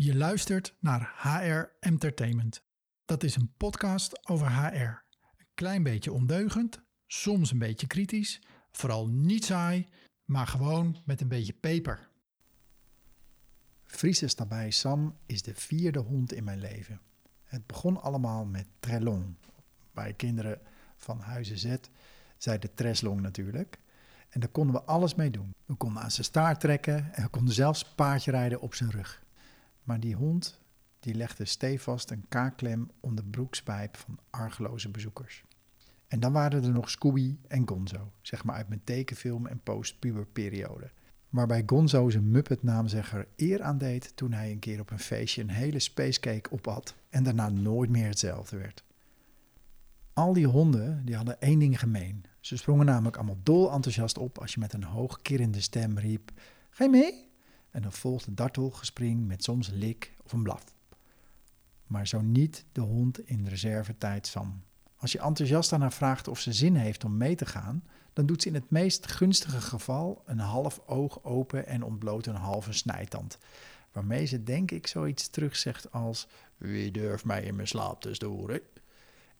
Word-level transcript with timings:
Je 0.00 0.16
luistert 0.16 0.74
naar 0.80 1.12
HR 1.22 1.76
Entertainment. 1.80 2.62
Dat 3.04 3.22
is 3.22 3.36
een 3.36 3.52
podcast 3.56 4.28
over 4.28 4.50
HR. 4.50 5.04
Een 5.36 5.46
klein 5.54 5.82
beetje 5.82 6.12
ondeugend, 6.12 6.80
soms 7.06 7.50
een 7.50 7.58
beetje 7.58 7.86
kritisch, 7.86 8.42
vooral 8.70 9.08
niet 9.08 9.44
saai, 9.44 9.86
maar 10.24 10.46
gewoon 10.46 10.96
met 11.04 11.20
een 11.20 11.28
beetje 11.28 11.52
peper. 11.52 12.08
Friese 13.84 14.34
daarbij 14.36 14.70
Sam 14.70 15.18
is 15.26 15.42
de 15.42 15.54
vierde 15.54 15.98
hond 15.98 16.32
in 16.32 16.44
mijn 16.44 16.60
leven. 16.60 17.00
Het 17.44 17.66
begon 17.66 18.00
allemaal 18.00 18.44
met 18.44 18.66
Trelong. 18.78 19.36
Bij 19.92 20.12
kinderen 20.12 20.60
van 20.96 21.20
Huizen 21.20 21.58
Z 21.58 21.76
zei 22.36 22.58
de 22.58 22.74
Treslong 22.74 23.20
natuurlijk. 23.20 23.78
En 24.28 24.40
daar 24.40 24.50
konden 24.50 24.74
we 24.74 24.82
alles 24.82 25.14
mee 25.14 25.30
doen. 25.30 25.54
We 25.64 25.74
konden 25.74 26.02
aan 26.02 26.10
zijn 26.10 26.26
staart 26.26 26.60
trekken 26.60 27.14
en 27.14 27.22
we 27.22 27.28
konden 27.28 27.54
zelfs 27.54 27.94
paardje 27.94 28.30
rijden 28.30 28.60
op 28.60 28.74
zijn 28.74 28.90
rug. 28.90 29.26
Maar 29.88 30.00
die 30.00 30.14
hond 30.14 30.60
die 31.00 31.14
legde 31.14 31.44
stevast 31.44 32.10
een 32.10 32.24
kaakklem 32.28 32.90
om 33.00 33.16
de 33.16 33.24
broekspijp 33.24 33.96
van 33.96 34.18
argeloze 34.30 34.90
bezoekers. 34.90 35.44
En 36.06 36.20
dan 36.20 36.32
waren 36.32 36.64
er 36.64 36.70
nog 36.70 36.90
Scooby 36.90 37.36
en 37.46 37.68
Gonzo, 37.68 38.12
zeg 38.20 38.44
maar 38.44 38.54
uit 38.54 38.68
mijn 38.68 38.84
tekenfilm 38.84 39.46
en 39.46 39.60
post-puberperiode. 39.62 40.90
Waarbij 41.28 41.62
Gonzo 41.66 42.10
zijn 42.10 42.30
Muppet-naamzegger 42.30 43.28
eer 43.36 43.62
aan 43.62 43.78
deed 43.78 44.16
toen 44.16 44.32
hij 44.32 44.50
een 44.50 44.58
keer 44.58 44.80
op 44.80 44.90
een 44.90 44.98
feestje 44.98 45.42
een 45.42 45.50
hele 45.50 45.78
spacecake 45.78 46.50
ophad 46.50 46.94
en 47.08 47.22
daarna 47.22 47.48
nooit 47.48 47.90
meer 47.90 48.06
hetzelfde 48.06 48.56
werd. 48.56 48.84
Al 50.12 50.32
die 50.32 50.46
honden 50.46 51.04
die 51.04 51.16
hadden 51.16 51.40
één 51.40 51.58
ding 51.58 51.78
gemeen. 51.78 52.24
Ze 52.40 52.56
sprongen 52.56 52.86
namelijk 52.86 53.16
allemaal 53.16 53.40
dol 53.42 53.72
enthousiast 53.72 54.18
op 54.18 54.38
als 54.38 54.54
je 54.54 54.60
met 54.60 54.72
een 54.72 54.84
hoog 54.84 55.22
kirrende 55.22 55.60
stem 55.60 55.98
riep: 55.98 56.30
Ga 56.70 56.84
je 56.84 56.90
mee? 56.90 57.27
En 57.78 57.84
dan 57.84 57.92
volgde 57.92 58.34
dartelgespring 58.34 59.26
met 59.26 59.44
soms 59.44 59.68
een 59.68 59.78
lik 59.78 60.14
of 60.24 60.32
een 60.32 60.42
blaf. 60.42 60.64
Maar 61.86 62.06
zo 62.06 62.20
niet 62.20 62.64
de 62.72 62.80
hond 62.80 63.26
in 63.26 63.46
reservetijd 63.46 64.26
Sam. 64.26 64.62
Als 64.96 65.12
je 65.12 65.20
enthousiast 65.20 65.72
aan 65.72 65.80
haar 65.80 65.92
vraagt 65.92 66.28
of 66.28 66.40
ze 66.40 66.52
zin 66.52 66.74
heeft 66.74 67.04
om 67.04 67.16
mee 67.16 67.34
te 67.34 67.46
gaan, 67.46 67.84
dan 68.12 68.26
doet 68.26 68.42
ze 68.42 68.48
in 68.48 68.54
het 68.54 68.70
meest 68.70 69.06
gunstige 69.06 69.60
geval 69.60 70.22
een 70.26 70.38
half 70.38 70.80
oog 70.86 71.24
open 71.24 71.66
en 71.66 71.82
ontbloot 71.82 72.26
een 72.26 72.34
halve 72.34 72.72
snijtand. 72.72 73.38
Waarmee 73.92 74.24
ze 74.24 74.42
denk 74.42 74.70
ik 74.70 74.86
zoiets 74.86 75.28
terugzegt 75.28 75.92
als: 75.92 76.28
Wie 76.56 76.90
durft 76.90 77.24
mij 77.24 77.42
in 77.42 77.56
mijn 77.56 77.68
slaap 77.68 78.00
te 78.00 78.14
storen? 78.14 78.60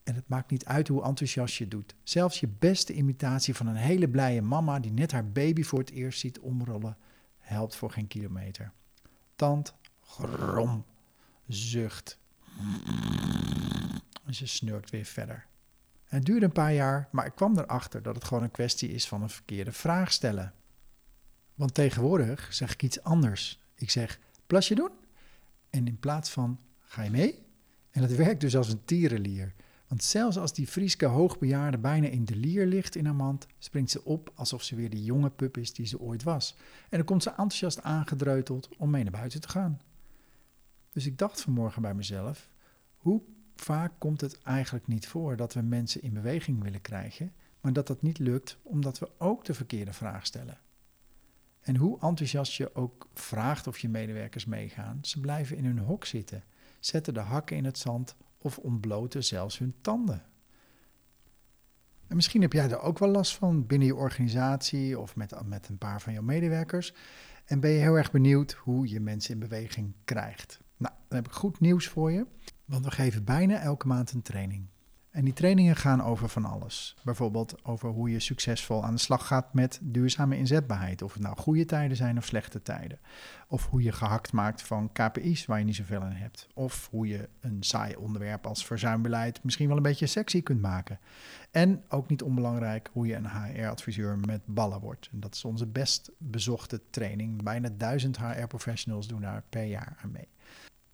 En 0.02 0.14
het 0.14 0.28
maakt 0.28 0.50
niet 0.50 0.64
uit 0.64 0.88
hoe 0.88 1.04
enthousiast 1.04 1.56
je 1.56 1.68
doet. 1.68 1.94
Zelfs 2.02 2.40
je 2.40 2.48
beste 2.58 2.92
imitatie 2.92 3.54
van 3.54 3.66
een 3.66 3.76
hele 3.76 4.08
blije 4.08 4.42
mama 4.42 4.80
die 4.80 4.92
net 4.92 5.12
haar 5.12 5.30
baby 5.30 5.62
voor 5.62 5.78
het 5.78 5.90
eerst 5.90 6.20
ziet 6.20 6.38
omrollen, 6.38 6.96
helpt 7.48 7.76
voor 7.76 7.90
geen 7.90 8.06
kilometer. 8.06 8.72
Tand, 9.36 9.74
grom, 10.00 10.84
zucht. 11.46 12.18
Ze 14.30 14.46
snurkt 14.46 14.90
weer 14.90 15.04
verder. 15.04 15.46
Het 16.04 16.24
duurde 16.24 16.46
een 16.46 16.52
paar 16.52 16.72
jaar, 16.72 17.08
maar 17.12 17.26
ik 17.26 17.34
kwam 17.34 17.58
erachter 17.58 18.02
dat 18.02 18.14
het 18.14 18.24
gewoon 18.24 18.42
een 18.42 18.50
kwestie 18.50 18.88
is 18.88 19.08
van 19.08 19.22
een 19.22 19.30
verkeerde 19.30 19.72
vraag 19.72 20.12
stellen. 20.12 20.54
Want 21.54 21.74
tegenwoordig 21.74 22.54
zeg 22.54 22.72
ik 22.72 22.82
iets 22.82 23.02
anders. 23.02 23.60
Ik 23.74 23.90
zeg, 23.90 24.18
plasje 24.46 24.74
doen? 24.74 24.90
En 25.70 25.86
in 25.86 25.98
plaats 25.98 26.30
van, 26.30 26.60
ga 26.78 27.02
je 27.02 27.10
mee? 27.10 27.46
En 27.90 28.02
het 28.02 28.16
werkt 28.16 28.40
dus 28.40 28.56
als 28.56 28.68
een 28.68 28.84
tierenlier. 28.84 29.54
Want 29.88 30.02
zelfs 30.02 30.38
als 30.38 30.52
die 30.52 30.66
Frieske 30.66 31.06
hoogbejaarde 31.06 31.78
bijna 31.78 32.06
in 32.06 32.24
de 32.24 32.36
lier 32.36 32.66
ligt 32.66 32.96
in 32.96 33.04
haar 33.04 33.14
mand, 33.14 33.46
springt 33.58 33.90
ze 33.90 34.04
op 34.04 34.32
alsof 34.34 34.62
ze 34.62 34.76
weer 34.76 34.90
de 34.90 35.04
jonge 35.04 35.30
pup 35.30 35.56
is 35.56 35.72
die 35.72 35.86
ze 35.86 36.00
ooit 36.00 36.22
was. 36.22 36.56
En 36.88 36.98
dan 36.98 37.04
komt 37.04 37.22
ze 37.22 37.28
enthousiast 37.28 37.82
aangedreuteld 37.82 38.68
om 38.76 38.90
mee 38.90 39.02
naar 39.02 39.12
buiten 39.12 39.40
te 39.40 39.48
gaan. 39.48 39.80
Dus 40.92 41.06
ik 41.06 41.18
dacht 41.18 41.40
vanmorgen 41.40 41.82
bij 41.82 41.94
mezelf, 41.94 42.48
hoe 42.96 43.22
vaak 43.54 43.92
komt 43.98 44.20
het 44.20 44.42
eigenlijk 44.42 44.86
niet 44.86 45.06
voor 45.06 45.36
dat 45.36 45.54
we 45.54 45.60
mensen 45.60 46.02
in 46.02 46.12
beweging 46.12 46.62
willen 46.62 46.80
krijgen, 46.80 47.32
maar 47.60 47.72
dat 47.72 47.86
dat 47.86 48.02
niet 48.02 48.18
lukt 48.18 48.58
omdat 48.62 48.98
we 48.98 49.10
ook 49.18 49.44
de 49.44 49.54
verkeerde 49.54 49.92
vraag 49.92 50.26
stellen? 50.26 50.58
En 51.60 51.76
hoe 51.76 52.00
enthousiast 52.00 52.52
je 52.52 52.74
ook 52.74 53.08
vraagt 53.14 53.66
of 53.66 53.78
je 53.78 53.88
medewerkers 53.88 54.44
meegaan, 54.44 54.98
ze 55.02 55.20
blijven 55.20 55.56
in 55.56 55.64
hun 55.64 55.78
hok 55.78 56.04
zitten, 56.04 56.44
zetten 56.80 57.14
de 57.14 57.20
hakken 57.20 57.56
in 57.56 57.64
het 57.64 57.78
zand 57.78 58.16
of 58.38 58.58
ontbloten 58.58 59.24
zelfs 59.24 59.58
hun 59.58 59.74
tanden. 59.80 60.22
En 62.06 62.16
misschien 62.16 62.42
heb 62.42 62.52
jij 62.52 62.70
er 62.70 62.80
ook 62.80 62.98
wel 62.98 63.08
last 63.08 63.36
van 63.36 63.66
binnen 63.66 63.86
je 63.86 63.94
organisatie 63.94 64.98
of 64.98 65.16
met, 65.16 65.34
met 65.44 65.68
een 65.68 65.78
paar 65.78 66.00
van 66.00 66.12
jouw 66.12 66.22
medewerkers. 66.22 66.94
En 67.44 67.60
ben 67.60 67.70
je 67.70 67.80
heel 67.80 67.96
erg 67.96 68.10
benieuwd 68.10 68.52
hoe 68.52 68.88
je 68.88 69.00
mensen 69.00 69.32
in 69.34 69.40
beweging 69.40 69.94
krijgt. 70.04 70.60
Nou, 70.76 70.94
dan 71.08 71.16
heb 71.18 71.26
ik 71.26 71.32
goed 71.32 71.60
nieuws 71.60 71.88
voor 71.88 72.12
je, 72.12 72.26
want 72.64 72.84
we 72.84 72.90
geven 72.90 73.24
bijna 73.24 73.60
elke 73.60 73.86
maand 73.86 74.12
een 74.12 74.22
training. 74.22 74.66
En 75.10 75.24
die 75.24 75.32
trainingen 75.32 75.76
gaan 75.76 76.02
over 76.02 76.28
van 76.28 76.44
alles. 76.44 76.96
Bijvoorbeeld 77.04 77.64
over 77.64 77.88
hoe 77.88 78.10
je 78.10 78.20
succesvol 78.20 78.84
aan 78.84 78.94
de 78.94 79.00
slag 79.00 79.26
gaat 79.26 79.54
met 79.54 79.78
duurzame 79.82 80.36
inzetbaarheid. 80.36 81.02
Of 81.02 81.12
het 81.12 81.22
nou 81.22 81.36
goede 81.36 81.64
tijden 81.64 81.96
zijn 81.96 82.16
of 82.18 82.24
slechte 82.24 82.62
tijden. 82.62 82.98
Of 83.48 83.68
hoe 83.68 83.82
je 83.82 83.92
gehakt 83.92 84.32
maakt 84.32 84.62
van 84.62 84.92
KPI's 84.92 85.46
waar 85.46 85.58
je 85.58 85.64
niet 85.64 85.76
zoveel 85.76 86.00
aan 86.00 86.12
hebt. 86.12 86.46
Of 86.54 86.88
hoe 86.90 87.08
je 87.08 87.28
een 87.40 87.62
saai 87.62 87.96
onderwerp 87.96 88.46
als 88.46 88.66
verzuimbeleid 88.66 89.44
misschien 89.44 89.68
wel 89.68 89.76
een 89.76 89.82
beetje 89.82 90.06
sexy 90.06 90.42
kunt 90.42 90.60
maken. 90.60 90.98
En 91.50 91.84
ook 91.88 92.08
niet 92.08 92.22
onbelangrijk 92.22 92.90
hoe 92.92 93.06
je 93.06 93.14
een 93.14 93.30
HR-adviseur 93.30 94.18
met 94.18 94.40
ballen 94.44 94.80
wordt. 94.80 95.08
En 95.12 95.20
dat 95.20 95.34
is 95.34 95.44
onze 95.44 95.66
best 95.66 96.10
bezochte 96.18 96.80
training. 96.90 97.42
Bijna 97.42 97.68
duizend 97.76 98.18
HR-professionals 98.18 99.06
doen 99.06 99.20
daar 99.20 99.42
per 99.48 99.64
jaar 99.64 99.96
aan 100.02 100.10
mee. 100.10 100.28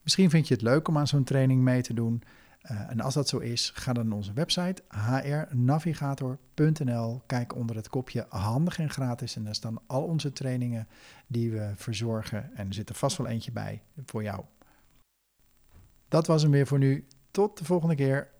Misschien 0.02 0.31
vind 0.31 0.48
je 0.48 0.54
het 0.54 0.62
leuk 0.62 0.88
om 0.88 0.98
aan 0.98 1.06
zo'n 1.06 1.25
training 1.25 1.62
mee 1.62 1.82
te 1.82 1.94
doen. 1.94 2.22
Uh, 2.70 2.91
en 2.91 3.00
als 3.00 3.14
dat 3.14 3.28
zo 3.28 3.38
is, 3.38 3.70
ga 3.75 3.92
dan 3.92 4.08
naar 4.08 4.16
onze 4.16 4.32
website 4.32 4.82
hrnavigator.nl. 4.88 7.22
Kijk 7.26 7.54
onder 7.54 7.76
het 7.76 7.88
kopje 7.88 8.26
handig 8.28 8.78
en 8.78 8.91
gratis 8.91 9.36
en 9.36 9.44
daar 9.44 9.54
staan 9.54 9.78
al 9.86 10.02
onze 10.02 10.32
trainingen 10.32 10.88
die 11.26 11.50
we 11.50 11.72
verzorgen. 11.75 12.56
En 12.56 12.66
er 12.66 12.75
zit 12.75 12.88
er 12.88 12.94
vast 12.94 13.16
wel 13.16 13.26
eentje 13.26 13.52
bij 13.52 13.82
voor 14.06 14.22
jou. 14.22 14.44
Dat 16.08 16.26
was 16.26 16.42
hem 16.42 16.50
weer 16.50 16.66
voor 16.66 16.78
nu. 16.78 17.06
Tot 17.30 17.58
de 17.58 17.64
volgende 17.64 17.94
keer. 17.94 18.34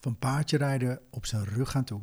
Van 0.00 0.16
paardje 0.16 0.56
rijden 0.56 1.00
op 1.10 1.26
zijn 1.26 1.44
rug 1.44 1.70
gaan 1.70 1.84
toe. 1.84 2.00